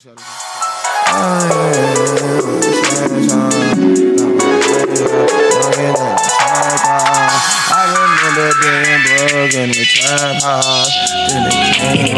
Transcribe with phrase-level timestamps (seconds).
[0.00, 0.08] in
[9.76, 10.88] the trap house.
[11.28, 12.16] Then it came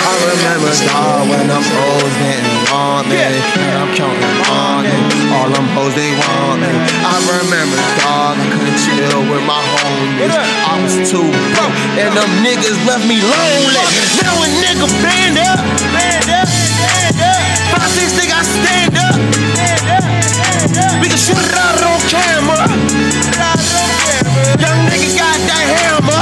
[0.00, 3.20] I remember dog when them hoes didn't want me.
[3.20, 4.96] And I'm counting money.
[5.36, 6.72] All them hoes they want me.
[6.72, 10.32] I remember dog I couldn't chill with my homies.
[10.32, 11.28] I was too
[12.00, 13.84] and them niggas left me lonely.
[14.24, 15.60] Now a nigga band up,
[15.92, 17.40] band up, stand up.
[17.76, 19.16] Five six nigga I stand up.
[21.00, 22.64] We can shoot it out on camera.
[24.56, 26.20] Young nigga got that hammer.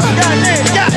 [0.75, 0.91] Got.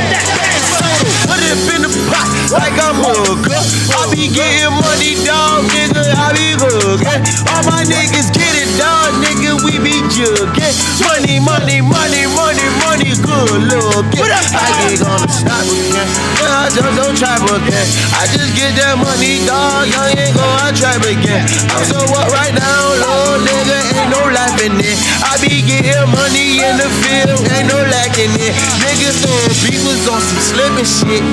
[1.29, 3.53] Put it in the pot like I'm hooker.
[3.53, 6.01] I be getting money, dog, nigga.
[6.09, 7.21] I be hooking.
[7.53, 9.61] All my niggas get it, dog, nigga.
[9.61, 10.73] We be jugging.
[11.05, 14.30] Money, money, money, money, money, good looking.
[14.51, 16.07] I ain't gonna stop again.
[16.43, 17.87] Nah, I just don't trap again.
[18.15, 19.87] I just get that money, dog.
[19.87, 21.47] Young ain't gonna trap again.
[21.71, 23.77] I'm so what right now, Lord, nigga.
[23.95, 24.97] Ain't no laughing it.
[25.23, 28.53] I be getting money in the field, ain't no lacking it.
[28.83, 31.23] Niggas throwing beavers on some slipping shit.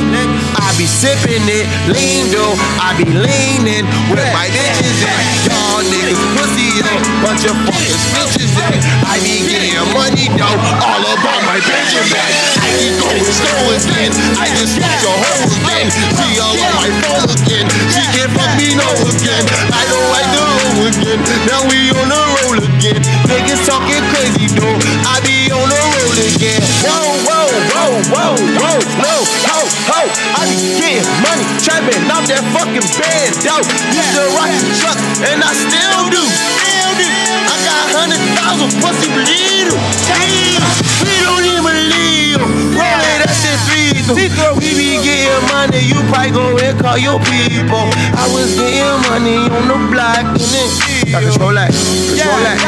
[0.59, 2.55] I be sipping it, lean though.
[2.79, 5.19] I be leaning with my bitches in.
[5.48, 8.78] Y'all niggas pussy yo, bunch of fucking bitches in.
[9.06, 12.14] I be getting money though, all about my Benjamin.
[12.62, 14.12] I keep going slow again.
[14.38, 15.89] I just switch your hoe again.
[16.14, 17.66] See all on my phone again.
[17.91, 19.44] She can't fuck me no again.
[19.74, 21.20] I don't like the roll again.
[21.48, 23.00] Now we on the roll again.
[23.27, 24.78] Niggas talking crazy though.
[25.08, 26.62] I be on the roll again.
[26.86, 29.14] Whoa, whoa, whoa, whoa, whoa, no,
[29.48, 29.58] ho,
[29.91, 30.00] ho.
[30.39, 33.64] I be getting money, trapping off that fucking bed, though.
[33.91, 36.38] Used to rock the truck, and I still do.
[38.59, 39.70] Hundred thousand pussy bleed.
[41.06, 42.42] We don't even believe.
[42.75, 44.59] Roll it, that shit lethal.
[44.59, 47.86] We be getting money, you probably go and call your people.
[48.19, 50.69] I was getting money on the block, and then.
[51.09, 52.59] Got control that, control that.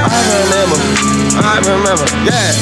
[0.00, 0.78] I remember,
[1.40, 2.52] I remember, yeah.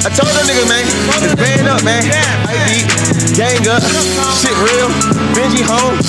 [0.00, 0.84] I told them niggas, man,
[1.22, 2.02] it's band up, man.
[2.48, 2.88] I beat,
[3.36, 3.82] gang up,
[4.40, 4.88] shit real,
[5.36, 6.00] Benji home,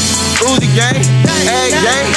[0.48, 1.04] Uzi gang,
[1.46, 2.08] egg gang,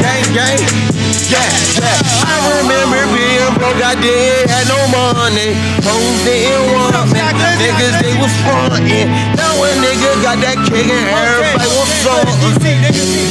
[0.00, 0.83] gang, gang.
[1.28, 1.40] Yeah,
[1.80, 1.98] yeah.
[2.24, 5.52] I remember being broke, I didn't have no money.
[5.84, 7.20] Hoes didn't want me.
[7.60, 9.08] Niggas, they was frontin'.
[9.36, 12.80] Now a nigga got that cake and everybody was something.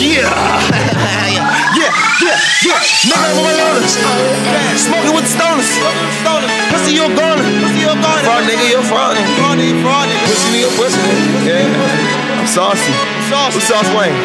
[0.02, 0.30] Yeah,
[1.78, 1.92] yeah,
[2.22, 2.80] yeah, yeah.
[3.04, 3.84] Nigga, I'm alone.
[4.78, 5.70] Smoking with the stoners.
[6.72, 7.40] Pussy, you're gone.
[8.26, 9.26] Fraud nigga, you're fraudin'.
[10.26, 11.02] Pussy, nigga, pussy.
[11.46, 12.40] Yeah.
[12.40, 12.94] I'm saucy.
[13.30, 13.60] Saucy.
[13.60, 14.16] Sauce Wayne.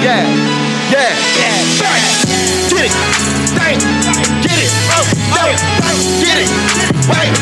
[0.00, 0.59] Yeah.
[1.00, 1.16] Yeah.
[1.40, 1.96] Yeah.
[2.68, 2.92] Get it.
[3.56, 3.80] Dang.
[4.44, 4.68] Get it.
[4.92, 5.00] Oh.
[5.32, 5.48] No.
[6.20, 6.50] Get it.
[7.08, 7.32] Wait.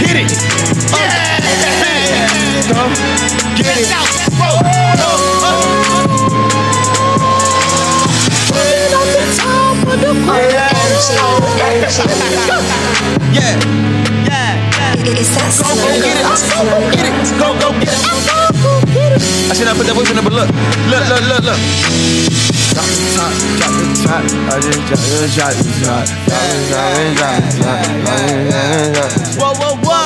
[0.00, 0.32] Get it.
[0.88, 0.96] Oh.
[0.96, 1.44] Yeah.
[2.72, 2.96] Come.
[3.60, 3.92] Get it.
[3.92, 4.56] Oh.
[4.96, 5.20] Oh.
[14.24, 14.56] Yeah.
[15.04, 15.52] It's that
[16.00, 16.16] it.
[16.48, 17.12] Go, go get it.
[17.38, 18.23] Go, go get it.
[19.50, 20.48] I said I put that whip in the but look,
[20.88, 21.60] look, look, look, look.
[22.72, 24.24] Drop the top, drop the top.
[24.24, 26.08] I just drop the top.
[26.24, 29.38] Drop the drop the.
[29.38, 30.03] Whoa, whoa, whoa.